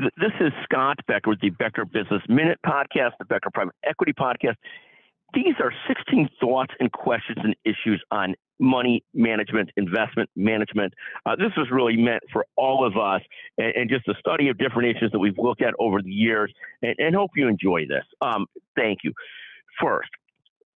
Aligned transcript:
This 0.00 0.32
is 0.40 0.50
Scott 0.64 0.96
Becker 1.06 1.28
with 1.28 1.40
the 1.40 1.50
Becker 1.50 1.84
Business 1.84 2.22
Minute 2.26 2.58
podcast, 2.64 3.10
the 3.18 3.26
Becker 3.26 3.50
Private 3.52 3.74
Equity 3.84 4.14
podcast. 4.14 4.54
These 5.34 5.56
are 5.62 5.74
16 5.88 6.26
thoughts 6.40 6.72
and 6.80 6.90
questions 6.90 7.36
and 7.42 7.54
issues 7.66 8.02
on 8.10 8.34
money 8.58 9.04
management, 9.12 9.70
investment 9.76 10.30
management. 10.34 10.94
Uh, 11.26 11.36
this 11.36 11.52
was 11.54 11.68
really 11.70 11.98
meant 11.98 12.22
for 12.32 12.46
all 12.56 12.86
of 12.86 12.96
us 12.96 13.20
and, 13.58 13.74
and, 13.76 13.90
just 13.90 14.08
a 14.08 14.14
study 14.18 14.48
of 14.48 14.56
different 14.56 14.96
issues 14.96 15.12
that 15.12 15.18
we've 15.18 15.38
looked 15.38 15.60
at 15.60 15.74
over 15.78 16.00
the 16.00 16.10
years 16.10 16.50
and, 16.80 16.94
and 16.98 17.14
hope 17.14 17.32
you 17.36 17.46
enjoy 17.46 17.82
this. 17.86 18.04
Um, 18.22 18.46
thank 18.76 19.00
you. 19.04 19.12
First, 19.78 20.08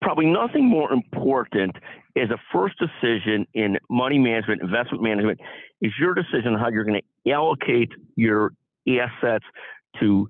probably 0.03 0.27
nothing 0.27 0.69
more 0.69 0.93
important 0.93 1.77
is 2.15 2.29
a 2.31 2.39
first 2.53 2.75
decision 2.79 3.47
in 3.55 3.79
money 3.89 4.19
management, 4.19 4.61
investment 4.61 5.03
management, 5.03 5.41
is 5.81 5.93
your 5.99 6.15
decision 6.15 6.53
on 6.55 6.61
how 6.61 6.69
you're 6.69 6.85
going 6.85 7.01
to 7.01 7.31
allocate 7.31 7.91
your 8.17 8.53
assets 8.87 9.45
to 10.01 10.29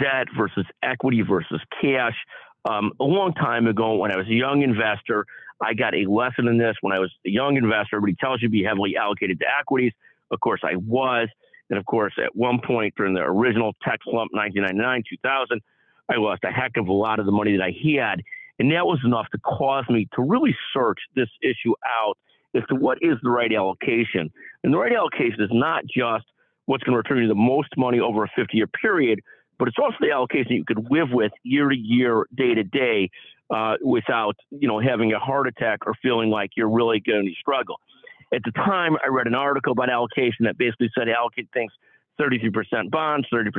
debt 0.00 0.26
versus 0.36 0.66
equity 0.82 1.22
versus 1.22 1.60
cash. 1.80 2.16
Um, 2.64 2.92
a 3.00 3.04
long 3.04 3.34
time 3.34 3.66
ago, 3.66 3.96
when 3.96 4.10
I 4.10 4.16
was 4.16 4.26
a 4.26 4.34
young 4.34 4.62
investor, 4.62 5.26
I 5.62 5.74
got 5.74 5.94
a 5.94 6.08
lesson 6.10 6.48
in 6.48 6.58
this. 6.58 6.76
When 6.80 6.92
I 6.92 6.98
was 6.98 7.12
a 7.26 7.30
young 7.30 7.56
investor, 7.56 7.96
everybody 7.96 8.16
tells 8.20 8.42
you 8.42 8.48
to 8.48 8.52
be 8.52 8.64
heavily 8.64 8.96
allocated 8.96 9.38
to 9.40 9.46
equities. 9.58 9.92
Of 10.30 10.40
course, 10.40 10.60
I 10.64 10.76
was. 10.76 11.28
And 11.70 11.78
of 11.78 11.86
course, 11.86 12.12
at 12.22 12.34
one 12.34 12.60
point 12.64 12.94
during 12.96 13.14
the 13.14 13.22
original 13.22 13.72
tech 13.82 14.00
slump, 14.04 14.32
1999, 14.32 15.04
2000, 15.08 15.60
I 16.10 16.16
lost 16.16 16.44
a 16.44 16.50
heck 16.50 16.76
of 16.76 16.88
a 16.88 16.92
lot 16.92 17.18
of 17.18 17.26
the 17.26 17.32
money 17.32 17.56
that 17.56 17.62
I 17.62 17.74
had. 17.98 18.22
And 18.58 18.70
that 18.72 18.86
was 18.86 19.00
enough 19.04 19.26
to 19.32 19.38
cause 19.38 19.84
me 19.88 20.08
to 20.14 20.22
really 20.22 20.54
search 20.72 20.98
this 21.16 21.28
issue 21.42 21.74
out 21.86 22.16
as 22.54 22.62
to 22.68 22.74
what 22.74 22.98
is 23.00 23.16
the 23.22 23.30
right 23.30 23.52
allocation. 23.52 24.30
And 24.62 24.72
the 24.72 24.78
right 24.78 24.92
allocation 24.92 25.40
is 25.40 25.50
not 25.52 25.84
just 25.86 26.24
what's 26.66 26.82
going 26.84 26.92
to 26.92 26.98
return 26.98 27.22
you 27.22 27.28
the 27.28 27.34
most 27.34 27.68
money 27.76 28.00
over 28.00 28.24
a 28.24 28.28
50 28.36 28.56
year 28.56 28.66
period, 28.66 29.20
but 29.58 29.68
it's 29.68 29.76
also 29.78 29.96
the 30.00 30.10
allocation 30.10 30.52
you 30.52 30.64
could 30.64 30.86
live 30.90 31.08
with 31.10 31.32
year 31.42 31.68
to 31.68 31.76
year, 31.76 32.26
day 32.34 32.54
to 32.54 32.64
day, 32.64 33.10
uh, 33.50 33.74
without 33.82 34.36
you 34.50 34.68
know 34.68 34.80
having 34.80 35.12
a 35.12 35.18
heart 35.18 35.46
attack 35.46 35.80
or 35.86 35.94
feeling 36.02 36.30
like 36.30 36.50
you're 36.56 36.70
really 36.70 37.00
going 37.00 37.26
to 37.26 37.32
struggle. 37.38 37.76
At 38.32 38.42
the 38.44 38.52
time, 38.52 38.96
I 39.04 39.08
read 39.08 39.26
an 39.26 39.34
article 39.34 39.72
about 39.72 39.90
allocation 39.90 40.46
that 40.46 40.58
basically 40.58 40.90
said 40.96 41.08
allocate 41.08 41.48
things 41.52 41.70
33% 42.20 42.90
bonds, 42.90 43.26
33% 43.32 43.58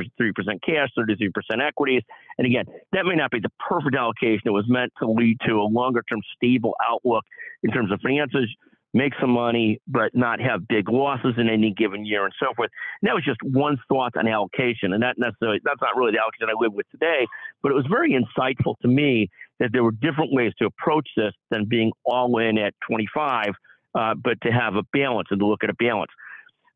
cash, 0.64 0.88
33% 0.98 1.30
equities. 1.62 2.02
And 2.38 2.46
again, 2.46 2.64
that 2.92 3.04
may 3.04 3.14
not 3.14 3.30
be 3.30 3.40
the 3.40 3.50
perfect 3.68 3.94
allocation. 3.94 4.42
It 4.46 4.50
was 4.50 4.64
meant 4.68 4.92
to 5.00 5.10
lead 5.10 5.38
to 5.46 5.54
a 5.54 5.68
longer 5.68 6.02
term 6.08 6.20
stable 6.34 6.74
outlook 6.88 7.24
in 7.62 7.70
terms 7.70 7.92
of 7.92 8.00
finances, 8.00 8.48
make 8.96 9.12
some 9.20 9.30
money, 9.30 9.78
but 9.86 10.14
not 10.14 10.40
have 10.40 10.66
big 10.66 10.88
losses 10.88 11.34
in 11.36 11.50
any 11.50 11.70
given 11.70 12.06
year 12.06 12.24
and 12.24 12.32
so 12.40 12.54
forth. 12.56 12.70
And 13.02 13.08
that 13.08 13.14
was 13.14 13.24
just 13.24 13.38
one 13.42 13.76
thought 13.88 14.16
on 14.16 14.26
allocation. 14.26 14.94
And 14.94 15.02
that 15.02 15.16
necessarily, 15.18 15.60
that's 15.64 15.82
not 15.82 15.96
really 15.96 16.12
the 16.12 16.18
allocation 16.18 16.48
I 16.48 16.58
live 16.58 16.72
with 16.72 16.88
today, 16.90 17.26
but 17.62 17.72
it 17.72 17.74
was 17.74 17.84
very 17.90 18.12
insightful 18.12 18.74
to 18.80 18.88
me 18.88 19.28
that 19.60 19.70
there 19.72 19.84
were 19.84 19.92
different 19.92 20.32
ways 20.32 20.52
to 20.58 20.66
approach 20.66 21.08
this 21.14 21.32
than 21.50 21.66
being 21.66 21.92
all 22.04 22.38
in 22.38 22.56
at 22.56 22.72
25, 22.88 23.48
uh, 23.94 24.14
but 24.14 24.40
to 24.40 24.50
have 24.50 24.76
a 24.76 24.82
balance 24.94 25.28
and 25.30 25.40
to 25.40 25.46
look 25.46 25.62
at 25.62 25.68
a 25.68 25.74
balance. 25.74 26.10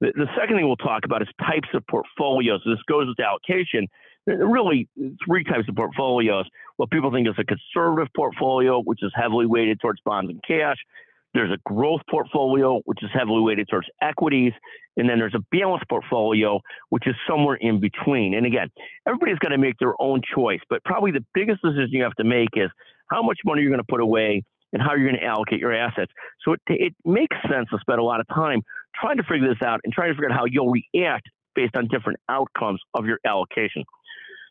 The, 0.02 0.12
the 0.14 0.26
second 0.38 0.56
thing 0.56 0.66
we'll 0.66 0.76
talk 0.76 1.06
about 1.06 1.22
is 1.22 1.28
types 1.40 1.68
of 1.72 1.86
portfolios. 1.86 2.60
This 2.66 2.82
goes 2.86 3.06
with 3.08 3.18
allocation. 3.20 3.88
Really 4.26 4.88
three 5.24 5.44
types 5.44 5.68
of 5.70 5.74
portfolios. 5.74 6.44
What 6.76 6.90
people 6.90 7.10
think 7.10 7.28
is 7.28 7.34
a 7.38 7.44
conservative 7.44 8.12
portfolio, 8.14 8.82
which 8.82 9.02
is 9.02 9.10
heavily 9.14 9.46
weighted 9.46 9.80
towards 9.80 10.00
bonds 10.04 10.30
and 10.30 10.42
cash. 10.46 10.76
There's 11.32 11.50
a 11.52 11.58
growth 11.64 12.00
portfolio, 12.10 12.80
which 12.86 13.02
is 13.02 13.10
heavily 13.12 13.40
weighted 13.40 13.68
towards 13.70 13.86
equities. 14.02 14.52
And 14.96 15.08
then 15.08 15.18
there's 15.18 15.34
a 15.34 15.44
balanced 15.56 15.88
portfolio, 15.88 16.60
which 16.88 17.06
is 17.06 17.14
somewhere 17.28 17.56
in 17.56 17.80
between. 17.80 18.34
And 18.34 18.46
again, 18.46 18.68
everybody's 19.06 19.38
got 19.38 19.50
to 19.50 19.58
make 19.58 19.76
their 19.78 19.94
own 20.00 20.22
choice. 20.34 20.60
But 20.68 20.82
probably 20.84 21.12
the 21.12 21.24
biggest 21.32 21.62
decision 21.62 21.88
you 21.92 22.02
have 22.02 22.14
to 22.16 22.24
make 22.24 22.48
is 22.54 22.68
how 23.10 23.22
much 23.22 23.38
money 23.44 23.62
you're 23.62 23.70
going 23.70 23.82
to 23.82 23.90
put 23.90 24.00
away 24.00 24.42
and 24.72 24.82
how 24.82 24.94
you're 24.94 25.08
going 25.08 25.20
to 25.20 25.26
allocate 25.26 25.60
your 25.60 25.72
assets. 25.72 26.12
So 26.44 26.52
it, 26.52 26.60
it 26.68 26.94
makes 27.04 27.36
sense 27.48 27.68
to 27.70 27.78
spend 27.80 28.00
a 28.00 28.04
lot 28.04 28.20
of 28.20 28.26
time 28.28 28.62
trying 29.00 29.16
to 29.16 29.22
figure 29.22 29.48
this 29.48 29.62
out 29.64 29.80
and 29.84 29.92
trying 29.92 30.10
to 30.10 30.14
figure 30.14 30.30
out 30.30 30.36
how 30.36 30.44
you'll 30.46 30.72
react 30.92 31.28
based 31.54 31.76
on 31.76 31.88
different 31.88 32.18
outcomes 32.28 32.80
of 32.94 33.06
your 33.06 33.18
allocation. 33.24 33.84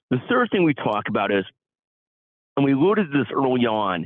The 0.10 0.18
third 0.30 0.50
thing 0.52 0.64
we 0.64 0.74
talk 0.74 1.04
about 1.08 1.32
is, 1.32 1.46
and 2.58 2.66
we 2.66 2.74
alluded 2.74 3.12
to 3.12 3.18
this 3.18 3.28
early 3.34 3.66
on, 3.66 4.06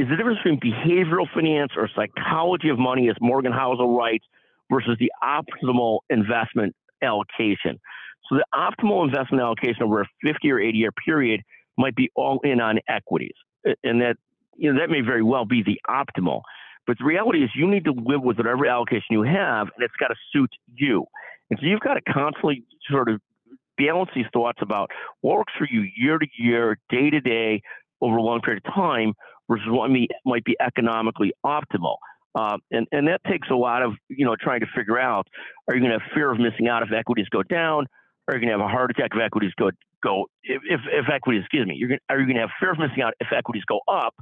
is 0.00 0.08
the 0.08 0.16
difference 0.16 0.38
between 0.42 0.60
behavioral 0.60 1.26
finance 1.34 1.72
or 1.76 1.88
psychology 1.94 2.70
of 2.70 2.78
money, 2.78 3.10
as 3.10 3.16
Morgan 3.20 3.52
Housel 3.52 3.96
writes, 3.96 4.24
versus 4.70 4.96
the 4.98 5.12
optimal 5.22 6.00
investment 6.08 6.74
allocation. 7.02 7.78
So 8.28 8.36
the 8.36 8.44
optimal 8.54 9.04
investment 9.04 9.42
allocation 9.42 9.82
over 9.82 10.02
a 10.02 10.06
50 10.24 10.50
or 10.50 10.60
80 10.60 10.78
year 10.78 10.90
period 11.04 11.42
might 11.76 11.94
be 11.94 12.10
all 12.14 12.40
in 12.44 12.60
on 12.60 12.78
equities. 12.88 13.34
And 13.84 14.00
that 14.00 14.16
you 14.56 14.72
know, 14.72 14.80
that 14.80 14.90
may 14.90 15.00
very 15.00 15.22
well 15.22 15.44
be 15.44 15.62
the 15.62 15.80
optimal. 15.88 16.42
But 16.86 16.98
the 16.98 17.04
reality 17.04 17.44
is, 17.44 17.50
you 17.54 17.68
need 17.68 17.84
to 17.84 17.92
live 17.92 18.22
with 18.22 18.38
whatever 18.38 18.66
allocation 18.66 19.06
you 19.10 19.22
have, 19.22 19.68
and 19.74 19.84
it's 19.84 19.94
got 19.98 20.08
to 20.08 20.16
suit 20.32 20.50
you. 20.74 21.04
And 21.50 21.58
so 21.60 21.66
you've 21.66 21.80
got 21.80 21.94
to 21.94 22.00
constantly 22.12 22.64
sort 22.90 23.08
of 23.08 23.20
balance 23.76 24.10
these 24.14 24.26
thoughts 24.32 24.58
about 24.62 24.90
what 25.20 25.38
works 25.38 25.52
for 25.58 25.66
you 25.70 25.86
year 25.96 26.18
to 26.18 26.26
year, 26.38 26.78
day 26.88 27.10
to 27.10 27.20
day, 27.20 27.62
over 28.00 28.16
a 28.16 28.22
long 28.22 28.40
period 28.40 28.62
of 28.64 28.74
time 28.74 29.14
versus 29.48 29.66
what 29.68 29.90
might 30.24 30.44
be 30.44 30.56
economically 30.60 31.32
optimal. 31.44 31.96
Uh, 32.34 32.56
and, 32.70 32.86
and 32.92 33.08
that 33.08 33.20
takes 33.28 33.48
a 33.50 33.54
lot 33.54 33.82
of, 33.82 33.94
you 34.08 34.24
know, 34.24 34.36
trying 34.40 34.60
to 34.60 34.66
figure 34.76 34.98
out, 34.98 35.26
are 35.68 35.74
you 35.74 35.80
going 35.80 35.92
to 35.92 35.98
have 35.98 36.08
fear 36.14 36.30
of 36.30 36.38
missing 36.38 36.68
out 36.68 36.82
if 36.82 36.92
equities 36.92 37.26
go 37.30 37.42
down? 37.42 37.86
Are 38.28 38.34
you 38.34 38.40
going 38.40 38.56
to 38.56 38.58
have 38.58 38.60
a 38.60 38.68
heart 38.68 38.92
attack 38.92 39.10
if 39.12 39.20
equities 39.20 39.50
go, 39.58 39.70
go 40.02 40.26
if, 40.44 40.62
if, 40.68 40.80
if 40.92 41.06
equities, 41.12 41.42
excuse 41.42 41.66
me, 41.66 41.74
you're 41.76 41.88
going, 41.88 42.00
are 42.08 42.20
you 42.20 42.26
going 42.26 42.36
to 42.36 42.42
have 42.42 42.50
fear 42.60 42.70
of 42.70 42.78
missing 42.78 43.02
out 43.02 43.14
if 43.18 43.26
equities 43.36 43.64
go 43.64 43.80
up? 43.88 44.14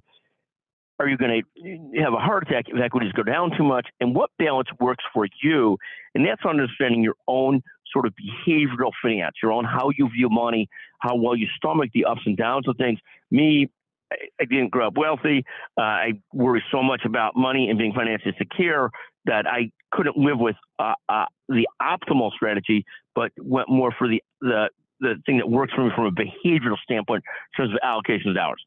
Are 1.00 1.06
you 1.06 1.16
going 1.16 1.42
to 1.62 2.00
have 2.02 2.14
a 2.14 2.18
heart 2.18 2.48
attack 2.48 2.64
if 2.68 2.80
equities 2.80 3.12
go 3.12 3.22
down 3.22 3.52
too 3.56 3.62
much? 3.62 3.86
And 4.00 4.16
what 4.16 4.30
balance 4.38 4.68
works 4.80 5.04
for 5.12 5.28
you? 5.42 5.76
And 6.14 6.26
that's 6.26 6.44
understanding 6.44 7.04
your 7.04 7.14
own 7.28 7.62
sort 7.92 8.06
of 8.06 8.14
behavioral 8.14 8.90
finance, 9.02 9.36
your 9.42 9.52
own 9.52 9.64
how 9.64 9.90
you 9.96 10.08
view 10.08 10.28
money, 10.28 10.68
how 11.00 11.14
well 11.16 11.36
you 11.36 11.46
stomach 11.56 11.90
the 11.94 12.04
ups 12.04 12.22
and 12.26 12.36
downs 12.36 12.68
of 12.68 12.76
things. 12.76 12.98
Me, 13.30 13.68
I 14.12 14.44
didn't 14.44 14.70
grow 14.70 14.88
up 14.88 14.96
wealthy. 14.96 15.44
Uh, 15.78 15.82
I 15.82 16.12
worry 16.32 16.62
so 16.72 16.82
much 16.82 17.02
about 17.04 17.36
money 17.36 17.68
and 17.68 17.78
being 17.78 17.92
financially 17.92 18.34
secure 18.38 18.90
that 19.26 19.46
I 19.46 19.70
couldn't 19.92 20.16
live 20.16 20.38
with 20.38 20.56
uh, 20.78 20.94
uh, 21.08 21.26
the 21.48 21.66
optimal 21.82 22.32
strategy, 22.32 22.84
but 23.14 23.32
went 23.38 23.68
more 23.68 23.92
for 23.98 24.08
the, 24.08 24.22
the 24.40 24.68
the 25.00 25.14
thing 25.26 25.36
that 25.38 25.48
works 25.48 25.72
for 25.74 25.84
me 25.84 25.90
from 25.94 26.06
a 26.06 26.10
behavioral 26.10 26.76
standpoint 26.82 27.22
in 27.22 27.64
terms 27.64 27.72
of 27.72 27.78
allocation 27.84 28.30
of 28.30 28.34
dollars. 28.34 28.60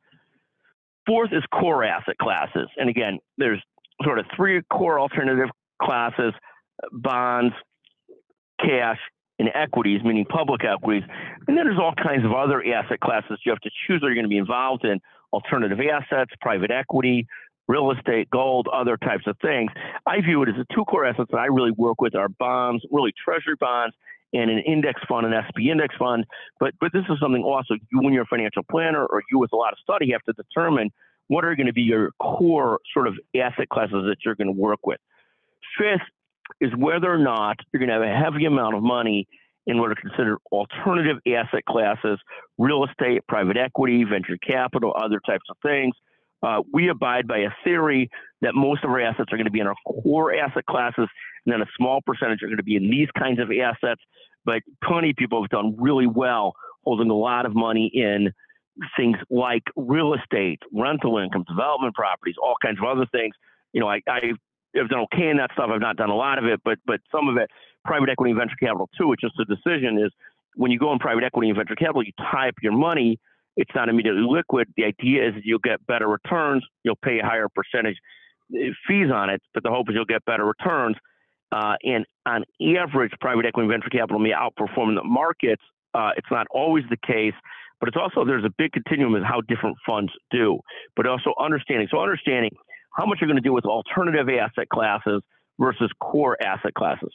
Fourth 1.05 1.31
is 1.33 1.43
core 1.53 1.83
asset 1.83 2.17
classes. 2.19 2.69
And 2.77 2.89
again, 2.89 3.19
there's 3.37 3.61
sort 4.01 4.17
of 4.17 4.25
three 4.35 4.61
core 4.71 4.97
alternative 4.97 5.49
classes 5.81 6.33
bonds, 6.91 7.53
cash, 8.61 8.99
and 9.41 9.49
equities, 9.55 10.01
meaning 10.03 10.25
public 10.25 10.63
equities. 10.63 11.03
And 11.47 11.57
then 11.57 11.65
there's 11.65 11.79
all 11.79 11.93
kinds 12.01 12.23
of 12.23 12.31
other 12.31 12.63
asset 12.63 12.99
classes 12.99 13.39
you 13.43 13.51
have 13.51 13.59
to 13.61 13.71
choose. 13.87 14.01
Are 14.03 14.07
you're 14.07 14.15
going 14.15 14.25
to 14.25 14.29
be 14.29 14.37
involved 14.37 14.85
in 14.85 14.99
alternative 15.33 15.79
assets, 15.79 16.31
private 16.41 16.71
equity, 16.71 17.25
real 17.67 17.91
estate, 17.91 18.29
gold, 18.29 18.67
other 18.71 18.97
types 18.97 19.23
of 19.25 19.35
things? 19.41 19.71
I 20.05 20.21
view 20.21 20.43
it 20.43 20.49
as 20.49 20.55
the 20.55 20.65
two 20.73 20.85
core 20.85 21.05
assets 21.05 21.29
that 21.31 21.39
I 21.39 21.47
really 21.47 21.71
work 21.71 21.99
with 21.99 22.15
are 22.15 22.29
bonds, 22.29 22.85
really 22.91 23.13
treasury 23.23 23.55
bonds, 23.59 23.95
and 24.33 24.49
an 24.49 24.59
index 24.59 25.01
fund, 25.09 25.25
an 25.25 25.33
SP 25.33 25.67
index 25.71 25.95
fund. 25.97 26.25
But 26.59 26.73
but 26.79 26.93
this 26.93 27.03
is 27.09 27.17
something 27.19 27.43
also 27.43 27.73
you, 27.91 27.99
when 27.99 28.13
you're 28.13 28.23
a 28.23 28.27
financial 28.27 28.63
planner 28.69 29.05
or 29.05 29.23
you 29.31 29.39
with 29.39 29.51
a 29.53 29.57
lot 29.57 29.73
of 29.73 29.79
study, 29.81 30.11
have 30.11 30.21
to 30.23 30.33
determine 30.33 30.91
what 31.27 31.43
are 31.45 31.55
going 31.55 31.67
to 31.67 31.73
be 31.73 31.81
your 31.81 32.11
core 32.21 32.79
sort 32.93 33.07
of 33.07 33.15
asset 33.35 33.69
classes 33.69 34.03
that 34.05 34.17
you're 34.23 34.35
going 34.35 34.53
to 34.53 34.59
work 34.59 34.85
with. 34.85 34.99
Fifth 35.77 36.07
is 36.59 36.71
whether 36.75 37.11
or 37.11 37.17
not 37.17 37.57
you're 37.71 37.79
going 37.79 37.89
to 37.89 37.93
have 37.93 38.03
a 38.03 38.23
heavy 38.23 38.45
amount 38.45 38.75
of 38.75 38.83
money 38.83 39.27
in 39.67 39.79
what 39.79 39.91
are 39.91 39.95
considered 39.95 40.37
alternative 40.51 41.17
asset 41.27 41.63
classes, 41.65 42.19
real 42.57 42.83
estate, 42.85 43.21
private 43.27 43.57
equity, 43.57 44.03
venture 44.03 44.37
capital, 44.37 44.93
other 44.97 45.19
types 45.25 45.45
of 45.49 45.57
things. 45.63 45.93
Uh, 46.43 46.61
we 46.73 46.89
abide 46.89 47.27
by 47.27 47.39
a 47.39 47.49
theory 47.63 48.09
that 48.41 48.55
most 48.55 48.83
of 48.83 48.89
our 48.89 48.99
assets 48.99 49.31
are 49.31 49.37
going 49.37 49.45
to 49.45 49.51
be 49.51 49.59
in 49.59 49.67
our 49.67 49.75
core 49.85 50.33
asset 50.33 50.65
classes, 50.65 51.07
and 51.45 51.53
then 51.53 51.61
a 51.61 51.67
small 51.77 52.01
percentage 52.05 52.41
are 52.41 52.47
going 52.47 52.57
to 52.57 52.63
be 52.63 52.75
in 52.75 52.89
these 52.89 53.09
kinds 53.17 53.39
of 53.39 53.49
assets. 53.51 54.01
But 54.43 54.63
plenty 54.83 55.11
of 55.11 55.15
people 55.17 55.43
have 55.43 55.49
done 55.51 55.75
really 55.77 56.07
well 56.07 56.53
holding 56.83 57.11
a 57.11 57.15
lot 57.15 57.45
of 57.45 57.53
money 57.53 57.91
in 57.93 58.33
things 58.97 59.17
like 59.29 59.61
real 59.75 60.15
estate, 60.15 60.59
rental 60.73 61.19
income, 61.19 61.45
development 61.47 61.93
properties, 61.93 62.35
all 62.41 62.55
kinds 62.63 62.79
of 62.79 62.85
other 62.85 63.05
things. 63.11 63.35
You 63.73 63.81
know, 63.81 63.87
I, 63.87 64.01
I 64.07 64.31
have 64.75 64.89
done 64.89 65.01
okay 65.13 65.29
in 65.29 65.37
that 65.37 65.51
stuff. 65.53 65.69
I've 65.73 65.81
not 65.81 65.97
done 65.97 66.09
a 66.09 66.15
lot 66.15 66.37
of 66.37 66.45
it, 66.45 66.61
but 66.63 66.79
but 66.85 66.99
some 67.11 67.27
of 67.27 67.37
it, 67.37 67.49
private 67.85 68.09
equity 68.09 68.31
and 68.31 68.39
venture 68.39 68.55
capital 68.59 68.89
too. 68.97 69.11
It's 69.13 69.21
just 69.21 69.39
a 69.39 69.45
decision 69.45 69.97
is 69.97 70.11
when 70.55 70.71
you 70.71 70.79
go 70.79 70.91
in 70.91 70.99
private 70.99 71.23
equity 71.23 71.49
and 71.49 71.57
venture 71.57 71.75
capital, 71.75 72.03
you 72.03 72.11
tie 72.31 72.49
up 72.49 72.55
your 72.61 72.73
money 72.73 73.19
it's 73.57 73.71
not 73.75 73.89
immediately 73.89 74.23
liquid. 74.27 74.67
The 74.77 74.85
idea 74.85 75.27
is 75.27 75.35
you'll 75.43 75.59
get 75.59 75.85
better 75.85 76.07
returns. 76.07 76.63
You'll 76.83 76.95
pay 77.03 77.19
a 77.19 77.25
higher 77.25 77.47
percentage 77.53 77.97
uh, 78.53 78.71
fees 78.87 79.11
on 79.13 79.29
it, 79.29 79.41
but 79.53 79.63
the 79.63 79.69
hope 79.69 79.89
is 79.89 79.95
you'll 79.95 80.05
get 80.05 80.23
better 80.25 80.45
returns. 80.45 80.95
Uh, 81.51 81.75
and 81.83 82.05
on 82.25 82.45
average, 82.77 83.11
private 83.19 83.45
equity 83.45 83.67
and 83.67 83.69
venture 83.69 83.89
capital 83.89 84.19
may 84.19 84.31
outperform 84.31 84.95
the 84.95 85.03
markets 85.03 85.63
Uh, 85.93 86.11
it's 86.15 86.31
not 86.31 86.47
always 86.51 86.85
the 86.89 86.97
case, 87.05 87.33
but 87.81 87.89
it's 87.89 87.97
also 87.97 88.23
there's 88.23 88.45
a 88.45 88.53
big 88.57 88.71
continuum 88.71 89.13
of 89.15 89.23
how 89.23 89.41
different 89.41 89.75
funds 89.85 90.13
do. 90.31 90.61
But 90.95 91.05
also 91.05 91.33
understanding. 91.37 91.89
So 91.91 91.99
understanding 91.99 92.51
how 92.91 93.05
much 93.05 93.19
you're 93.21 93.27
going 93.27 93.41
to 93.41 93.47
do 93.47 93.53
with 93.53 93.65
alternative 93.65 94.27
asset 94.29 94.69
classes 94.69 95.21
versus 95.59 95.91
core 95.99 96.37
asset 96.43 96.73
classes. 96.73 97.13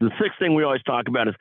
The 0.00 0.10
sixth 0.20 0.38
thing 0.38 0.54
we 0.54 0.62
always 0.62 0.82
talk 0.82 1.08
about 1.08 1.28
is 1.28 1.34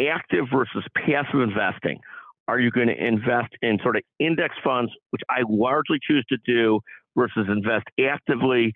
active 0.00 0.46
versus 0.52 0.84
passive 0.94 1.40
investing. 1.40 2.00
Are 2.48 2.58
you 2.58 2.70
going 2.70 2.88
to 2.88 2.96
invest 2.96 3.52
in 3.62 3.78
sort 3.82 3.96
of 3.96 4.02
index 4.18 4.54
funds, 4.64 4.90
which 5.10 5.22
I 5.30 5.42
largely 5.48 5.98
choose 6.02 6.24
to 6.30 6.38
do, 6.44 6.80
versus 7.16 7.46
invest 7.48 7.86
actively, 8.00 8.72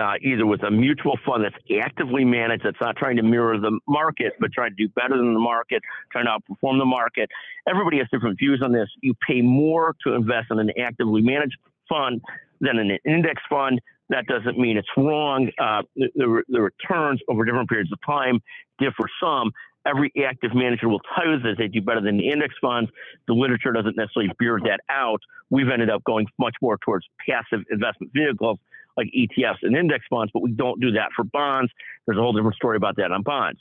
uh, 0.00 0.14
either 0.20 0.44
with 0.44 0.62
a 0.62 0.70
mutual 0.70 1.18
fund 1.26 1.44
that's 1.44 1.56
actively 1.82 2.24
managed, 2.24 2.64
that's 2.64 2.80
not 2.80 2.96
trying 2.96 3.16
to 3.16 3.22
mirror 3.22 3.58
the 3.58 3.78
market, 3.88 4.34
but 4.38 4.52
trying 4.52 4.70
to 4.70 4.76
do 4.76 4.88
better 4.94 5.16
than 5.16 5.32
the 5.34 5.40
market, 5.40 5.82
trying 6.12 6.26
to 6.26 6.30
outperform 6.30 6.78
the 6.78 6.84
market. 6.84 7.28
Everybody 7.68 7.98
has 7.98 8.06
different 8.12 8.38
views 8.38 8.60
on 8.62 8.72
this. 8.72 8.88
You 9.00 9.14
pay 9.26 9.40
more 9.40 9.94
to 10.06 10.14
invest 10.14 10.48
in 10.50 10.58
an 10.58 10.70
actively 10.78 11.22
managed 11.22 11.56
fund 11.88 12.20
than 12.60 12.78
an 12.78 12.98
index 13.04 13.42
fund. 13.48 13.80
That 14.08 14.26
doesn't 14.26 14.58
mean 14.58 14.76
it's 14.76 14.88
wrong. 14.96 15.50
Uh, 15.58 15.82
the, 15.96 16.42
the, 16.48 16.60
returns 16.60 17.20
over 17.28 17.44
different 17.44 17.68
periods 17.68 17.90
of 17.92 17.98
time 18.06 18.40
differ 18.78 19.08
some 19.20 19.50
every 19.86 20.12
active 20.26 20.54
manager 20.54 20.88
will 20.88 21.00
tell 21.14 21.26
you 21.30 21.38
that 21.38 21.54
they 21.58 21.68
do 21.68 21.80
better 21.80 22.00
than 22.00 22.16
the 22.16 22.28
index 22.28 22.54
funds. 22.60 22.90
The 23.28 23.34
literature 23.34 23.72
doesn't 23.72 23.96
necessarily 23.96 24.32
bear 24.38 24.58
that 24.64 24.80
out. 24.90 25.20
We've 25.50 25.68
ended 25.68 25.90
up 25.90 26.02
going 26.04 26.26
much 26.38 26.54
more 26.60 26.78
towards 26.84 27.06
passive 27.26 27.64
investment 27.70 28.12
vehicles 28.12 28.58
like 28.96 29.08
ETFs 29.16 29.58
and 29.62 29.76
index 29.76 30.04
funds, 30.08 30.30
but 30.32 30.42
we 30.42 30.52
don't 30.52 30.80
do 30.80 30.92
that 30.92 31.10
for 31.14 31.24
bonds. 31.24 31.70
There's 32.06 32.18
a 32.18 32.20
whole 32.20 32.32
different 32.32 32.56
story 32.56 32.76
about 32.76 32.96
that 32.96 33.12
on 33.12 33.22
bonds. 33.22 33.60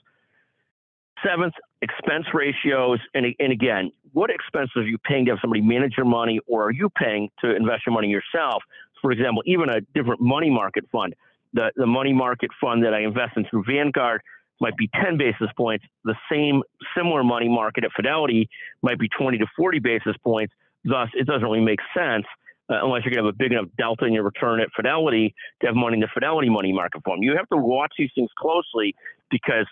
Seventh, 1.26 1.54
expense 1.82 2.26
ratios. 2.34 3.00
And, 3.14 3.26
and 3.40 3.52
again, 3.52 3.92
what 4.14 4.30
expenses 4.30 4.78
are 4.78 4.84
you 4.84 4.98
paying 4.98 5.26
to 5.26 5.32
have 5.32 5.40
somebody 5.42 5.62
manage 5.62 5.94
your 5.98 6.06
money, 6.06 6.40
or 6.48 6.66
are 6.66 6.72
you 6.72 6.90
paying 6.90 7.30
to 7.42 7.56
invest 7.56 7.86
your 7.86 7.94
money 7.94 8.08
yourself? 8.08 8.64
For 9.02 9.12
example, 9.12 9.44
even 9.46 9.70
a 9.70 9.82
different 9.94 10.22
money 10.22 10.50
market 10.50 10.86
fund. 10.92 11.16
The, 11.54 11.72
the 11.76 11.86
money 11.86 12.14
market 12.14 12.50
fund 12.60 12.84
that 12.84 12.94
I 12.94 13.02
invest 13.02 13.38
in 13.38 13.46
through 13.50 13.64
Vanguard 13.68 14.22
might 14.60 14.76
be 14.78 14.90
10 15.02 15.18
basis 15.18 15.48
points. 15.58 15.86
The 16.04 16.16
same 16.32 16.64
similar 16.96 17.24
money 17.24 17.50
market 17.50 17.84
at 17.84 17.92
Fidelity 17.96 18.50
might 18.82 19.00
be 19.00 19.10
20 19.10 19.38
to 19.40 19.46
40 19.56 19.80
basis 19.80 20.16
points. 20.24 20.54
Thus, 20.84 21.10
it 21.14 21.28
doesn't 21.28 21.44
really 21.44 21.62
make 21.62 21.80
sense 21.96 22.26
uh, 22.70 22.80
unless 22.84 23.04
you're 23.04 23.14
going 23.14 23.24
to 23.24 23.28
have 23.28 23.36
a 23.36 23.38
big 23.38 23.52
enough 23.52 23.68
delta 23.78 24.06
in 24.06 24.14
your 24.14 24.24
return 24.24 24.60
at 24.60 24.70
Fidelity 24.76 25.34
to 25.62 25.68
have 25.68 25.76
money 25.76 25.96
in 25.96 26.02
the 26.02 26.08
Fidelity 26.14 26.50
money 26.50 26.72
market 26.72 27.02
fund. 27.04 27.24
You 27.24 27.36
have 27.38 27.50
to 27.50 27.58
watch 27.58 27.92
these 27.98 28.12
things 28.16 28.30
closely 28.38 28.96
because 29.30 29.66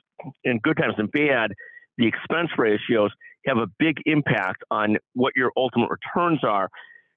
in 0.43 0.59
good 0.59 0.77
times 0.77 0.95
and 0.97 1.11
bad, 1.11 1.53
the 1.97 2.07
expense 2.07 2.49
ratios 2.57 3.11
have 3.45 3.57
a 3.57 3.67
big 3.79 3.97
impact 4.05 4.63
on 4.71 4.97
what 5.13 5.33
your 5.35 5.51
ultimate 5.57 5.89
returns 5.89 6.43
are. 6.43 6.69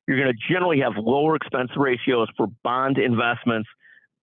You're 0.07 0.19
going 0.19 0.33
to 0.33 0.53
generally 0.53 0.81
have 0.81 0.93
lower 0.97 1.37
expense 1.37 1.71
ratios 1.77 2.29
for 2.37 2.47
bond 2.63 2.99
investments, 2.99 3.69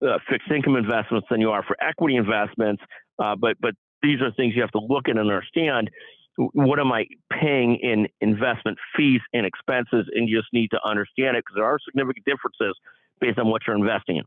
uh, 0.01 0.18
fixed 0.30 0.50
income 0.50 0.75
investments 0.75 1.27
than 1.30 1.41
you 1.41 1.51
are 1.51 1.63
for 1.63 1.75
equity 1.81 2.15
investments. 2.15 2.81
Uh, 3.19 3.35
but 3.35 3.57
but 3.59 3.74
these 4.01 4.21
are 4.21 4.31
things 4.31 4.53
you 4.56 4.62
have 4.62 4.71
to 4.71 4.80
look 4.80 5.07
at 5.07 5.18
and 5.18 5.19
understand. 5.19 5.89
What 6.38 6.80
am 6.80 6.91
I 6.91 7.06
paying 7.31 7.75
in 7.75 8.07
investment 8.21 8.77
fees 8.97 9.21
and 9.33 9.45
expenses? 9.45 10.07
And 10.13 10.27
you 10.27 10.39
just 10.39 10.51
need 10.51 10.71
to 10.71 10.80
understand 10.83 11.38
it 11.38 11.44
because 11.45 11.56
there 11.56 11.65
are 11.65 11.77
significant 11.86 12.25
differences 12.25 12.75
based 13.21 13.38
on 13.38 13.47
what 13.47 13.62
you're 13.68 13.75
investing 13.75 14.18
in. 14.18 14.24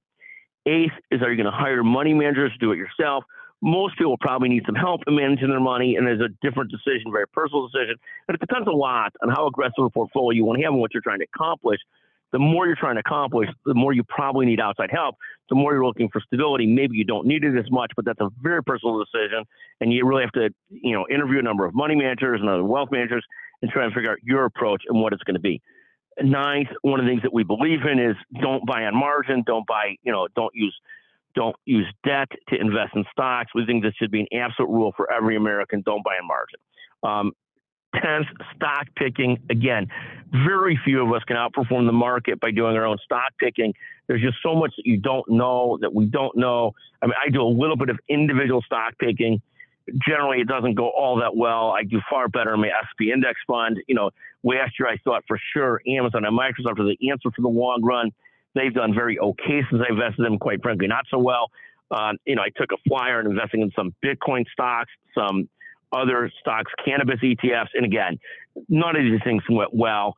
Eighth 0.66 0.92
is 1.10 1.22
are 1.22 1.30
you 1.30 1.36
going 1.36 1.52
to 1.52 1.56
hire 1.56 1.82
money 1.82 2.14
managers 2.14 2.52
to 2.52 2.58
do 2.58 2.72
it 2.72 2.76
yourself? 2.76 3.24
Most 3.62 3.96
people 3.96 4.16
probably 4.18 4.48
need 4.48 4.64
some 4.66 4.74
help 4.74 5.00
in 5.06 5.16
managing 5.16 5.48
their 5.48 5.60
money, 5.60 5.96
and 5.96 6.06
there's 6.06 6.20
a 6.20 6.28
different 6.46 6.70
decision, 6.70 7.10
very 7.10 7.26
personal 7.26 7.66
decision. 7.68 7.96
And 8.28 8.34
it 8.34 8.40
depends 8.40 8.68
a 8.68 8.72
lot 8.72 9.12
on 9.22 9.28
how 9.30 9.46
aggressive 9.46 9.84
a 9.84 9.90
portfolio 9.90 10.36
you 10.36 10.44
want 10.44 10.58
to 10.58 10.64
have 10.64 10.72
and 10.72 10.80
what 10.80 10.92
you're 10.92 11.02
trying 11.02 11.20
to 11.20 11.26
accomplish 11.34 11.80
the 12.32 12.38
more 12.38 12.66
you're 12.66 12.76
trying 12.76 12.96
to 12.96 13.00
accomplish, 13.00 13.48
the 13.64 13.74
more 13.74 13.92
you 13.92 14.02
probably 14.04 14.46
need 14.46 14.60
outside 14.60 14.90
help. 14.90 15.16
The 15.48 15.54
more 15.54 15.72
you're 15.72 15.86
looking 15.86 16.08
for 16.08 16.20
stability, 16.20 16.66
maybe 16.66 16.96
you 16.96 17.04
don't 17.04 17.26
need 17.26 17.44
it 17.44 17.56
as 17.56 17.70
much, 17.70 17.92
but 17.94 18.04
that's 18.04 18.20
a 18.20 18.28
very 18.42 18.62
personal 18.62 18.98
decision. 18.98 19.44
And 19.80 19.92
you 19.92 20.06
really 20.06 20.22
have 20.22 20.32
to, 20.32 20.50
you 20.68 20.92
know, 20.92 21.06
interview 21.08 21.38
a 21.38 21.42
number 21.42 21.64
of 21.64 21.74
money 21.74 21.94
managers 21.94 22.40
and 22.40 22.50
other 22.50 22.64
wealth 22.64 22.90
managers 22.90 23.24
and 23.62 23.70
try 23.70 23.84
and 23.84 23.94
figure 23.94 24.10
out 24.10 24.18
your 24.22 24.44
approach 24.44 24.82
and 24.88 25.00
what 25.00 25.12
it's 25.12 25.22
going 25.22 25.36
to 25.36 25.40
be. 25.40 25.62
Ninth, 26.20 26.68
one 26.82 26.98
of 26.98 27.06
the 27.06 27.10
things 27.10 27.22
that 27.22 27.32
we 27.32 27.44
believe 27.44 27.80
in 27.90 27.98
is 27.98 28.16
don't 28.40 28.66
buy 28.66 28.84
on 28.84 28.96
margin, 28.96 29.44
don't 29.46 29.66
buy, 29.66 29.96
you 30.02 30.10
know, 30.10 30.26
don't 30.34 30.54
use 30.54 30.76
don't 31.36 31.54
use 31.66 31.86
debt 32.04 32.28
to 32.48 32.60
invest 32.60 32.96
in 32.96 33.04
stocks. 33.12 33.52
We 33.54 33.64
think 33.66 33.84
this 33.84 33.94
should 33.94 34.10
be 34.10 34.20
an 34.20 34.26
absolute 34.32 34.70
rule 34.70 34.92
for 34.96 35.12
every 35.12 35.36
American. 35.36 35.82
Don't 35.82 36.02
buy 36.02 36.16
on 36.20 36.26
margin. 36.26 36.58
Um, 37.04 37.32
tenth, 38.02 38.26
stock 38.56 38.86
picking. 38.96 39.38
Again, 39.50 39.86
very 40.46 40.78
few 40.84 41.06
of 41.06 41.12
us 41.12 41.22
can 41.24 41.36
outperform 41.36 41.86
the 41.86 41.92
market 41.92 42.40
by 42.40 42.50
doing 42.50 42.76
our 42.76 42.86
own 42.86 42.98
stock 43.04 43.32
picking. 43.38 43.74
There's 44.08 44.22
just 44.22 44.38
so 44.42 44.54
much 44.54 44.72
that 44.76 44.86
you 44.86 44.98
don't 44.98 45.28
know 45.28 45.78
that 45.80 45.94
we 45.94 46.06
don't 46.06 46.36
know. 46.36 46.72
I 47.02 47.06
mean, 47.06 47.14
I 47.24 47.30
do 47.30 47.42
a 47.42 47.44
little 47.44 47.76
bit 47.76 47.90
of 47.90 47.98
individual 48.08 48.62
stock 48.62 48.94
picking. 48.98 49.40
Generally, 50.08 50.40
it 50.40 50.48
doesn't 50.48 50.74
go 50.74 50.88
all 50.90 51.20
that 51.20 51.36
well. 51.36 51.70
I 51.70 51.84
do 51.84 52.00
far 52.10 52.28
better 52.28 52.54
in 52.54 52.60
my 52.60 52.70
SP 52.74 53.12
index 53.12 53.38
fund. 53.46 53.78
You 53.86 53.94
know, 53.94 54.10
last 54.42 54.72
year 54.80 54.88
I 54.88 54.96
thought 55.04 55.22
for 55.28 55.38
sure 55.52 55.80
Amazon 55.86 56.24
and 56.24 56.36
Microsoft 56.36 56.80
are 56.80 56.84
the 56.84 56.98
answer 57.10 57.30
for 57.30 57.42
the 57.42 57.48
long 57.48 57.82
run. 57.84 58.10
They've 58.56 58.72
done 58.72 58.94
very 58.94 59.18
okay 59.18 59.60
since 59.70 59.82
I 59.86 59.92
invested 59.92 60.20
in 60.20 60.24
them, 60.24 60.38
quite 60.38 60.62
frankly, 60.62 60.88
not 60.88 61.04
so 61.10 61.18
well. 61.18 61.50
Uh, 61.90 62.12
you 62.24 62.34
know, 62.34 62.42
I 62.42 62.48
took 62.56 62.72
a 62.72 62.78
flyer 62.88 63.20
and 63.20 63.28
investing 63.28 63.60
in 63.60 63.70
some 63.76 63.94
Bitcoin 64.02 64.44
stocks, 64.50 64.90
some 65.14 65.48
other 65.92 66.32
stocks, 66.40 66.72
cannabis 66.82 67.20
ETFs. 67.22 67.68
And 67.74 67.84
again, 67.84 68.18
none 68.68 68.96
of 68.96 69.02
these 69.02 69.20
things 69.22 69.42
went 69.48 69.74
well. 69.74 70.14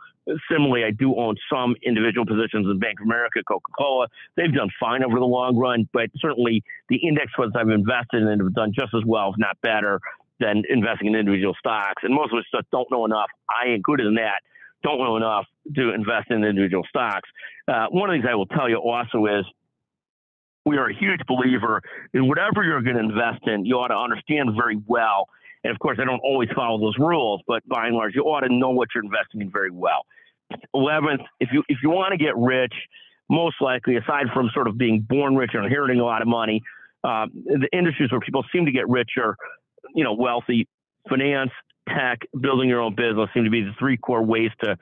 Similarly, 0.50 0.84
I 0.84 0.92
do 0.92 1.16
own 1.16 1.34
some 1.52 1.74
individual 1.82 2.26
positions 2.26 2.66
in 2.70 2.78
Bank 2.78 3.00
of 3.00 3.06
America, 3.06 3.40
Coca 3.46 3.72
Cola. 3.76 4.06
They've 4.36 4.54
done 4.54 4.68
fine 4.78 5.02
over 5.02 5.18
the 5.18 5.24
long 5.24 5.56
run, 5.56 5.88
but 5.92 6.08
certainly 6.18 6.62
the 6.88 6.96
index 6.96 7.32
funds 7.36 7.56
I've 7.58 7.70
invested 7.70 8.22
in 8.22 8.38
have 8.38 8.54
done 8.54 8.72
just 8.72 8.94
as 8.94 9.02
well, 9.04 9.30
if 9.30 9.38
not 9.38 9.56
better, 9.62 10.00
than 10.38 10.62
investing 10.68 11.08
in 11.08 11.16
individual 11.16 11.54
stocks. 11.58 12.04
And 12.04 12.14
most 12.14 12.32
of 12.32 12.38
us 12.38 12.44
just 12.54 12.70
don't 12.70 12.88
know 12.90 13.04
enough, 13.04 13.28
I 13.48 13.70
included 13.70 14.06
in 14.06 14.14
that, 14.14 14.40
don't 14.82 14.98
know 14.98 15.16
enough 15.16 15.46
to 15.74 15.94
invest 15.94 16.30
in 16.30 16.44
individual 16.44 16.84
stocks. 16.88 17.28
Uh, 17.66 17.86
one 17.90 18.08
of 18.08 18.14
the 18.14 18.22
things 18.22 18.30
I 18.30 18.34
will 18.34 18.46
tell 18.46 18.68
you 18.68 18.76
also 18.76 19.26
is 19.26 19.44
we 20.64 20.76
are 20.76 20.88
a 20.88 20.94
huge 20.94 21.20
believer 21.26 21.82
in 22.12 22.28
whatever 22.28 22.62
you're 22.62 22.82
going 22.82 22.96
to 22.96 23.02
invest 23.02 23.46
in, 23.46 23.64
you 23.64 23.76
ought 23.76 23.88
to 23.88 23.96
understand 23.96 24.50
very 24.56 24.78
well 24.86 25.28
and 25.64 25.72
of 25.72 25.78
course, 25.80 25.98
I 26.00 26.04
don't 26.04 26.20
always 26.20 26.48
follow 26.54 26.78
those 26.78 26.96
rules, 26.98 27.42
but 27.46 27.66
by 27.68 27.86
and 27.86 27.96
large, 27.96 28.14
you 28.14 28.22
ought 28.22 28.40
to 28.40 28.48
know 28.48 28.70
what 28.70 28.88
you're 28.94 29.04
investing 29.04 29.40
in 29.40 29.50
very 29.50 29.70
well. 29.70 30.06
Eleventh, 30.72 31.22
if 31.40 31.50
you 31.52 31.62
if 31.68 31.78
you 31.82 31.90
want 31.90 32.12
to 32.12 32.16
get 32.16 32.36
rich, 32.36 32.72
most 33.28 33.56
likely, 33.60 33.96
aside 33.96 34.26
from 34.32 34.50
sort 34.54 34.66
of 34.66 34.78
being 34.78 35.00
born 35.00 35.36
rich 35.36 35.50
and 35.52 35.64
inheriting 35.64 36.00
a 36.00 36.04
lot 36.04 36.22
of 36.22 36.28
money, 36.28 36.62
uh, 37.04 37.26
the 37.34 37.68
industries 37.72 38.10
where 38.10 38.20
people 38.20 38.44
seem 38.52 38.64
to 38.64 38.72
get 38.72 38.88
richer, 38.88 39.36
you 39.94 40.04
know, 40.04 40.14
wealthy, 40.14 40.66
finance, 41.08 41.50
tech, 41.88 42.20
building 42.38 42.68
your 42.68 42.80
own 42.80 42.94
business 42.94 43.28
seem 43.34 43.44
to 43.44 43.50
be 43.50 43.62
the 43.62 43.72
three 43.78 43.96
core 43.96 44.22
ways 44.22 44.50
to 44.62 44.76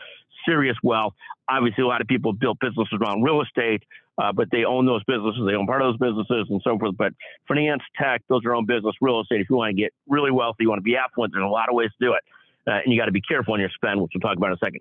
serious 0.46 0.76
wealth. 0.82 1.14
Obviously, 1.48 1.84
a 1.84 1.86
lot 1.86 2.00
of 2.00 2.06
people 2.06 2.32
built 2.32 2.58
businesses 2.60 2.98
around 3.00 3.22
real 3.22 3.42
estate, 3.42 3.82
uh, 4.18 4.32
but 4.32 4.48
they 4.50 4.64
own 4.64 4.86
those 4.86 5.04
businesses, 5.04 5.42
they 5.46 5.54
own 5.54 5.66
part 5.66 5.82
of 5.82 5.92
those 5.92 6.08
businesses, 6.08 6.46
and 6.50 6.60
so 6.64 6.78
forth. 6.78 6.96
But 6.96 7.12
finance, 7.46 7.82
tech, 8.00 8.22
build 8.28 8.42
your 8.42 8.54
own 8.54 8.66
business. 8.66 8.94
Real 9.00 9.20
estate, 9.20 9.40
if 9.40 9.50
you 9.50 9.56
want 9.56 9.76
to 9.76 9.80
get 9.82 9.92
really 10.08 10.30
wealthy, 10.30 10.64
you 10.64 10.68
want 10.68 10.78
to 10.78 10.84
be 10.84 10.96
affluent, 10.96 11.32
there's 11.32 11.44
a 11.44 11.48
lot 11.48 11.68
of 11.68 11.74
ways 11.74 11.90
to 12.00 12.06
do 12.06 12.12
it. 12.14 12.22
Uh, 12.66 12.80
and 12.84 12.92
you 12.92 12.98
got 12.98 13.06
to 13.06 13.12
be 13.12 13.20
careful 13.20 13.54
on 13.54 13.60
your 13.60 13.70
spend, 13.74 14.00
which 14.00 14.10
we'll 14.14 14.20
talk 14.20 14.36
about 14.36 14.48
in 14.48 14.54
a 14.54 14.64
second. 14.64 14.80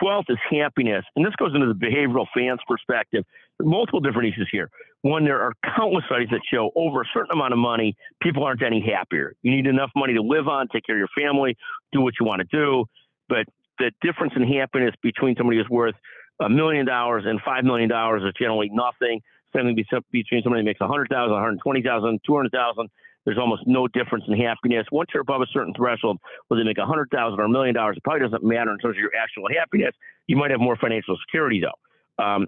12th 0.00 0.30
is 0.30 0.38
happiness. 0.50 1.04
And 1.16 1.26
this 1.26 1.34
goes 1.36 1.54
into 1.54 1.66
the 1.66 1.74
behavioral 1.74 2.26
finance 2.32 2.60
perspective. 2.66 3.24
Multiple 3.62 4.00
different 4.00 4.32
issues 4.32 4.48
here. 4.50 4.70
One, 5.02 5.24
there 5.24 5.40
are 5.40 5.52
countless 5.76 6.04
studies 6.06 6.28
that 6.30 6.40
show 6.52 6.70
over 6.76 7.02
a 7.02 7.04
certain 7.12 7.32
amount 7.32 7.52
of 7.52 7.58
money, 7.58 7.96
people 8.22 8.44
aren't 8.44 8.62
any 8.62 8.80
happier. 8.80 9.34
You 9.42 9.54
need 9.54 9.66
enough 9.66 9.90
money 9.96 10.14
to 10.14 10.22
live 10.22 10.46
on, 10.48 10.68
take 10.68 10.84
care 10.84 10.96
of 10.96 10.98
your 10.98 11.08
family, 11.16 11.56
do 11.92 12.00
what 12.00 12.14
you 12.20 12.26
want 12.26 12.40
to 12.40 12.56
do. 12.56 12.84
But 13.28 13.46
the 13.78 13.90
difference 14.00 14.34
in 14.36 14.42
happiness 14.44 14.94
between 15.02 15.34
somebody 15.36 15.58
who's 15.58 15.68
worth 15.68 15.94
a 16.40 16.48
million 16.48 16.86
dollars 16.86 17.24
and 17.26 17.40
five 17.44 17.64
million 17.64 17.88
dollars 17.88 18.22
is 18.22 18.32
generally 18.38 18.70
nothing. 18.72 19.20
Same 19.54 19.64
thing 19.64 19.74
between 20.12 20.42
somebody 20.42 20.62
who 20.62 20.64
makes 20.64 20.80
a 20.80 20.86
hundred 20.86 21.08
thousand, 21.08 21.32
one 21.32 21.42
hundred 21.42 21.60
twenty 21.62 21.82
thousand, 21.82 22.20
two 22.24 22.34
hundred 22.34 22.52
thousand. 22.52 22.88
There's 23.24 23.38
almost 23.38 23.62
no 23.66 23.86
difference 23.86 24.24
in 24.26 24.34
happiness. 24.36 24.86
Once 24.90 25.10
you're 25.14 25.20
above 25.20 25.42
a 25.42 25.46
certain 25.52 25.74
threshold, 25.74 26.18
whether 26.48 26.62
they 26.62 26.66
make 26.66 26.78
a 26.78 26.86
hundred 26.86 27.08
thousand 27.10 27.38
or 27.38 27.44
a 27.44 27.48
million 27.48 27.74
dollars, 27.74 27.96
it 27.96 28.02
probably 28.02 28.22
doesn't 28.22 28.42
matter 28.42 28.72
in 28.72 28.78
terms 28.78 28.96
of 28.96 29.00
your 29.00 29.12
actual 29.20 29.44
happiness. 29.56 29.94
You 30.26 30.36
might 30.36 30.50
have 30.50 30.60
more 30.60 30.76
financial 30.76 31.16
security 31.26 31.60
though. 31.60 32.24
Um, 32.24 32.46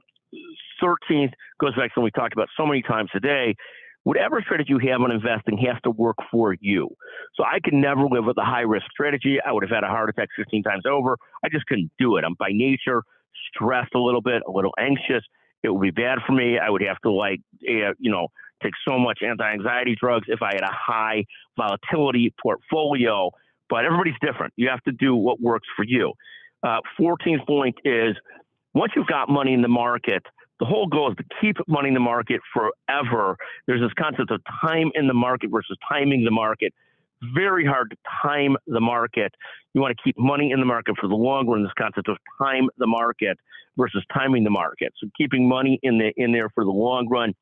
13th 0.84 1.32
goes 1.60 1.74
back 1.74 1.88
to 1.88 1.94
something 1.94 2.04
we 2.04 2.10
talked 2.10 2.34
about 2.34 2.48
so 2.56 2.66
many 2.66 2.82
times 2.82 3.10
today 3.12 3.54
whatever 4.02 4.42
strategy 4.42 4.68
you 4.68 4.78
have 4.90 5.00
on 5.00 5.10
investing 5.10 5.56
has 5.56 5.80
to 5.82 5.90
work 5.90 6.16
for 6.30 6.54
you. 6.60 6.90
So 7.36 7.42
I 7.42 7.58
could 7.64 7.72
never 7.72 8.02
live 8.02 8.26
with 8.26 8.36
a 8.36 8.44
high 8.44 8.60
risk 8.60 8.84
strategy. 8.90 9.38
I 9.40 9.50
would 9.50 9.62
have 9.62 9.70
had 9.70 9.82
a 9.82 9.86
heart 9.86 10.10
attack 10.10 10.28
15 10.36 10.62
times 10.62 10.82
over. 10.86 11.16
I 11.42 11.48
just 11.48 11.64
couldn't 11.64 11.90
do 11.98 12.18
it. 12.18 12.24
I'm 12.24 12.34
by 12.38 12.50
nature 12.50 13.02
stressed 13.48 13.94
a 13.94 13.98
little 13.98 14.20
bit, 14.20 14.42
a 14.46 14.50
little 14.50 14.74
anxious. 14.78 15.24
It 15.62 15.70
would 15.70 15.80
be 15.80 15.90
bad 15.90 16.18
for 16.26 16.32
me. 16.32 16.58
I 16.58 16.68
would 16.68 16.82
have 16.82 17.00
to 17.00 17.10
like, 17.10 17.40
eh, 17.66 17.92
you 17.98 18.10
know, 18.10 18.28
take 18.62 18.74
so 18.86 18.98
much 18.98 19.20
anti-anxiety 19.26 19.96
drugs 19.98 20.26
if 20.28 20.42
I 20.42 20.52
had 20.52 20.64
a 20.64 20.70
high 20.70 21.24
volatility 21.56 22.34
portfolio 22.42 23.30
but 23.68 23.84
everybody's 23.84 24.14
different. 24.20 24.52
You 24.56 24.68
have 24.68 24.82
to 24.82 24.92
do 24.92 25.14
what 25.14 25.40
works 25.40 25.66
for 25.76 25.84
you. 25.84 26.12
Uh, 26.62 26.78
14th 27.00 27.46
point 27.46 27.74
is 27.84 28.16
once 28.74 28.92
you've 28.96 29.06
got 29.06 29.28
money 29.28 29.52
in 29.52 29.62
the 29.62 29.68
market, 29.68 30.22
the 30.60 30.66
whole 30.66 30.86
goal 30.86 31.10
is 31.10 31.16
to 31.16 31.24
keep 31.40 31.56
money 31.66 31.88
in 31.88 31.94
the 31.94 32.00
market 32.00 32.40
forever. 32.52 33.36
There's 33.66 33.80
this 33.80 33.92
concept 33.98 34.30
of 34.30 34.40
time 34.60 34.90
in 34.94 35.08
the 35.08 35.14
market 35.14 35.50
versus 35.50 35.76
timing 35.88 36.24
the 36.24 36.30
market. 36.30 36.72
Very 37.34 37.64
hard 37.64 37.90
to 37.90 37.96
time 38.22 38.56
the 38.66 38.80
market. 38.80 39.32
You 39.72 39.80
want 39.80 39.96
to 39.96 40.02
keep 40.02 40.18
money 40.18 40.52
in 40.52 40.60
the 40.60 40.66
market 40.66 40.96
for 41.00 41.08
the 41.08 41.14
long 41.14 41.48
run. 41.48 41.62
This 41.62 41.72
concept 41.76 42.08
of 42.08 42.18
time 42.38 42.68
the 42.78 42.86
market 42.86 43.38
versus 43.76 44.04
timing 44.12 44.44
the 44.44 44.50
market. 44.50 44.92
So 45.00 45.08
keeping 45.16 45.48
money 45.48 45.80
in 45.82 45.98
the 45.98 46.12
in 46.16 46.32
there 46.32 46.48
for 46.50 46.64
the 46.64 46.70
long 46.70 47.08
run. 47.08 47.34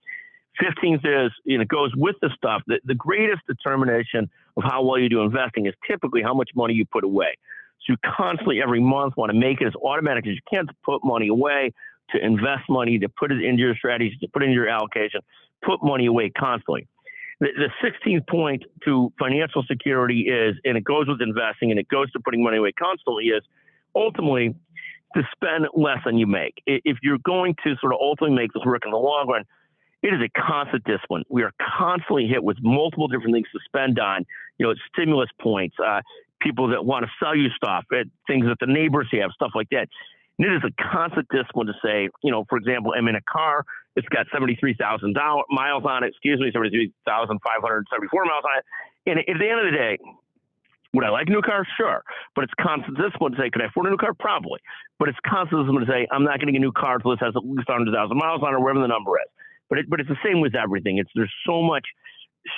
15th 0.63 1.27
is, 1.27 1.33
you 1.45 1.59
know, 1.59 1.65
goes 1.65 1.93
with 1.97 2.17
the 2.21 2.31
stuff. 2.37 2.63
The, 2.67 2.79
the 2.85 2.95
greatest 2.95 3.41
determination 3.47 4.31
of 4.57 4.63
how 4.63 4.83
well 4.83 4.99
you 4.99 5.09
do 5.09 5.23
investing 5.23 5.67
is 5.67 5.75
typically 5.89 6.23
how 6.23 6.35
much 6.35 6.51
money 6.55 6.75
you 6.75 6.85
put 6.85 7.05
away. 7.05 7.39
So 7.87 7.95
you 7.95 7.97
constantly 8.17 8.61
every 8.63 8.81
month 8.81 9.15
want 9.17 9.33
to 9.33 9.39
make 9.39 9.61
it 9.61 9.67
as 9.67 9.75
automatic 9.75 10.27
as 10.27 10.35
you 10.35 10.41
can 10.49 10.67
to 10.67 10.75
put 10.85 11.03
money 11.05 11.29
away, 11.29 11.73
to 12.13 12.25
invest 12.25 12.69
money, 12.69 12.99
to 12.99 13.09
put 13.09 13.33
it 13.33 13.43
into 13.43 13.63
your 13.63 13.75
strategy, 13.75 14.17
to 14.21 14.29
put 14.29 14.43
it 14.43 14.47
into 14.47 14.55
your 14.55 14.69
allocation, 14.69 15.21
put 15.65 15.83
money 15.83 16.07
away 16.07 16.31
constantly. 16.31 16.87
The, 17.41 17.49
the 17.57 17.89
16th 17.89 18.29
point 18.29 18.65
to 18.85 19.13
financial 19.19 19.65
security 19.65 20.29
is, 20.29 20.57
and 20.65 20.77
it 20.77 20.85
goes 20.85 21.09
with 21.09 21.21
investing 21.21 21.71
and 21.71 21.81
it 21.81 21.89
goes 21.89 22.11
to 22.13 22.21
putting 22.21 22.43
money 22.43 22.59
away 22.59 22.73
constantly, 22.73 23.27
is 23.27 23.43
ultimately 23.95 24.55
to 25.17 25.23
spend 25.35 25.67
less 25.75 25.99
than 26.05 26.19
you 26.19 26.27
make. 26.27 26.63
If 26.67 26.99
you're 27.03 27.19
going 27.25 27.55
to 27.65 27.75
sort 27.81 27.93
of 27.93 27.99
ultimately 28.01 28.37
make 28.37 28.53
this 28.53 28.63
work 28.65 28.83
in 28.85 28.93
the 28.93 28.97
long 28.97 29.27
run, 29.29 29.45
it 30.03 30.09
is 30.09 30.21
a 30.21 30.41
constant 30.41 30.85
discipline. 30.85 31.23
We 31.29 31.43
are 31.43 31.53
constantly 31.79 32.27
hit 32.27 32.43
with 32.43 32.57
multiple 32.61 33.09
different 33.09 33.35
things 33.35 33.47
to 33.53 33.61
spend 33.67 33.99
on. 33.99 34.25
You 34.59 34.67
know, 34.67 34.75
stimulus 34.93 35.31
points, 35.41 35.77
uh, 35.85 36.01
people 36.41 36.69
that 36.69 36.85
want 36.85 37.05
to 37.05 37.11
sell 37.23 37.37
you 37.37 37.49
stuff, 37.57 37.85
things 38.27 38.47
that 38.47 38.57
the 38.61 38.67
neighbors 38.67 39.09
have, 39.13 39.31
stuff 39.33 39.53
like 39.55 39.69
that. 39.71 39.89
And 40.43 40.51
it 40.51 40.57
is 40.59 40.67
a 40.67 40.75
constant 40.91 41.29
discipline 41.31 41.69
to 41.71 41.79
say, 41.79 42.11
you 42.25 42.33
know, 42.35 42.45
for 42.51 42.59
example, 42.59 42.91
I'm 42.99 43.07
in 43.07 43.15
a 43.15 43.23
car, 43.31 43.65
it's 43.95 44.09
got 44.09 44.27
73,000 44.35 44.75
miles 45.15 45.85
on 45.87 46.03
it, 46.03 46.09
excuse 46.09 46.41
me, 46.41 46.51
73,574 46.51 48.25
miles 48.27 48.43
on 48.43 48.59
it. 48.59 48.65
And 49.07 49.19
at 49.23 49.39
the 49.39 49.47
end 49.47 49.61
of 49.63 49.71
the 49.71 49.79
day, 49.79 49.99
would 50.95 51.05
I 51.05 51.11
like 51.11 51.29
a 51.29 51.31
new 51.31 51.43
car? 51.43 51.63
Sure. 51.79 52.03
But 52.35 52.43
it's 52.43 52.55
constant 52.59 52.99
discipline 52.99 53.33
to 53.33 53.39
say, 53.39 53.51
could 53.55 53.63
I 53.63 53.67
afford 53.71 53.87
a 53.87 53.91
new 53.91 54.03
car? 54.03 54.19
Probably. 54.19 54.59
But 54.99 55.11
it's 55.11 55.19
constant 55.23 55.63
discipline 55.63 55.87
to 55.87 55.91
say, 55.93 56.11
I'm 56.11 56.25
not 56.25 56.41
getting 56.41 56.57
a 56.57 56.59
new 56.59 56.73
car 56.73 56.97
until 56.97 57.13
it 57.13 57.23
has 57.23 57.39
at 57.39 57.47
least 57.47 57.71
100,000 57.71 57.95
miles 58.19 58.43
on 58.43 58.51
it, 58.51 58.57
or 58.59 58.61
whatever 58.67 58.83
the 58.83 58.91
number 58.91 59.15
is. 59.23 59.31
But 59.71 59.79
it, 59.79 59.87
but 59.89 60.01
it's 60.01 60.11
the 60.11 60.19
same 60.27 60.43
with 60.43 60.59
everything. 60.59 60.99
It's 60.99 61.11
there's 61.15 61.33
so 61.47 61.63
much 61.63 61.87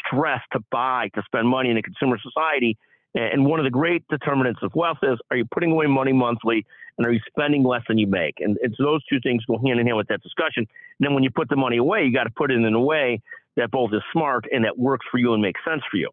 stress 0.00 0.41
to 0.57 0.61
buy 0.73 1.12
to 1.14 1.23
spend 1.29 1.53
money 1.53 1.69
in 1.69 1.76
a 1.76 1.83
consumer 1.85 2.17
society 2.17 2.79
and 3.14 3.47
one 3.47 3.61
of 3.61 3.64
the 3.64 3.71
great 3.71 4.03
determinants 4.09 4.61
of 4.62 4.73
wealth 4.75 4.99
is 5.03 5.19
are 5.31 5.37
you 5.37 5.45
putting 5.53 5.71
away 5.71 5.87
money 5.87 6.12
monthly 6.12 6.67
and 6.99 7.07
are 7.07 7.13
you 7.13 7.21
spending 7.27 7.65
less 7.65 7.83
than 7.89 7.99
you 7.99 8.07
make? 8.07 8.35
And, 8.39 8.57
it's 8.63 8.77
those 8.79 9.05
two 9.07 9.19
things 9.23 9.45
go 9.47 9.59
hand 9.59 9.81
in 9.81 9.87
hand 9.87 9.97
with 9.97 10.09
that 10.09 10.23
discussion. 10.23 10.67
And 10.67 11.01
then 11.01 11.15
when 11.15 11.23
you 11.23 11.31
put 11.31 11.49
the 11.49 11.57
money 11.57 11.79
away, 11.79 12.05
you 12.05 12.13
got 12.13 12.25
to 12.25 12.33
put 12.37 12.51
it 12.51 12.55
in 12.55 12.75
a 12.75 12.81
way 12.81 13.21
that 13.57 13.71
both 13.71 13.91
is 13.93 14.03
smart 14.13 14.47
and 14.51 14.65
that 14.65 14.79
works 14.79 15.07
for 15.11 15.19
you 15.19 15.33
and 15.33 15.43
makes 15.43 15.61
sense 15.67 15.83
for 15.91 15.97
you. 15.97 16.11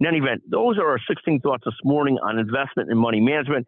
In 0.00 0.06
any 0.06 0.18
event, 0.18 0.42
those 0.50 0.78
are 0.78 0.88
our 0.88 1.00
16 1.08 1.40
thoughts 1.40 1.62
this 1.64 1.74
morning 1.84 2.18
on 2.22 2.38
investment 2.38 2.90
and 2.90 2.98
money 2.98 3.20
management. 3.20 3.66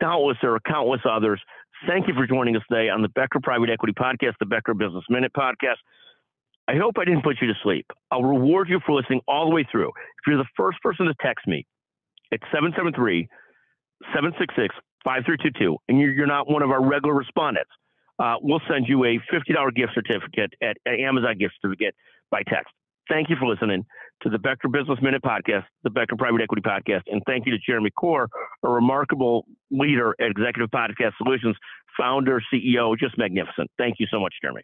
Doubtless 0.00 0.36
there 0.42 0.54
are 0.54 0.60
countless 0.60 1.00
others. 1.08 1.40
Thank 1.86 2.08
you 2.08 2.14
for 2.14 2.26
joining 2.26 2.56
us 2.56 2.62
today 2.68 2.88
on 2.88 3.02
the 3.02 3.08
Becker 3.08 3.40
Private 3.42 3.70
Equity 3.70 3.92
Podcast, 3.92 4.34
the 4.40 4.46
Becker 4.46 4.74
Business 4.74 5.04
Minute 5.08 5.32
Podcast. 5.32 5.76
I 6.68 6.76
hope 6.76 6.96
I 6.98 7.04
didn't 7.04 7.22
put 7.22 7.38
you 7.40 7.48
to 7.48 7.54
sleep. 7.62 7.86
I'll 8.10 8.22
reward 8.22 8.68
you 8.68 8.80
for 8.84 8.94
listening 8.94 9.20
all 9.26 9.48
the 9.48 9.54
way 9.54 9.66
through. 9.70 9.88
If 9.88 10.26
you're 10.26 10.36
the 10.36 10.48
first 10.56 10.80
person 10.82 11.06
to 11.06 11.14
text 11.20 11.46
me, 11.46 11.66
it's 12.30 12.44
773 12.52 13.28
766 14.14 14.74
5322, 15.04 15.76
and 15.88 15.98
you're, 16.00 16.12
you're 16.12 16.26
not 16.26 16.50
one 16.50 16.62
of 16.62 16.70
our 16.70 16.84
regular 16.84 17.14
respondents, 17.14 17.70
uh, 18.18 18.36
we'll 18.40 18.60
send 18.70 18.86
you 18.86 19.04
a 19.04 19.18
$50 19.32 19.74
gift 19.74 19.92
certificate 19.94 20.52
at, 20.62 20.76
at 20.86 21.00
Amazon 21.00 21.38
gift 21.38 21.54
certificate 21.60 21.94
by 22.30 22.42
text. 22.42 22.72
Thank 23.08 23.28
you 23.28 23.36
for 23.40 23.48
listening 23.48 23.84
to 24.22 24.28
the 24.28 24.38
Becker 24.38 24.68
Business 24.68 24.98
Minute 25.02 25.22
podcast, 25.22 25.64
the 25.82 25.90
Becker 25.90 26.16
Private 26.16 26.42
Equity 26.42 26.62
podcast, 26.62 27.02
and 27.06 27.22
thank 27.26 27.46
you 27.46 27.52
to 27.52 27.58
Jeremy 27.58 27.90
Corr, 27.98 28.28
a 28.62 28.68
remarkable 28.68 29.46
leader 29.70 30.14
at 30.20 30.30
Executive 30.30 30.70
Podcast 30.70 31.12
Solutions, 31.18 31.56
founder, 31.98 32.40
CEO, 32.52 32.96
just 32.98 33.18
magnificent. 33.18 33.70
Thank 33.78 33.96
you 33.98 34.06
so 34.10 34.20
much, 34.20 34.34
Jeremy. 34.40 34.62